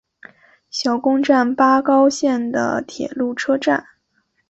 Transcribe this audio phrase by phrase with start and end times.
[0.71, 3.85] 小宫站八高线的铁路车站。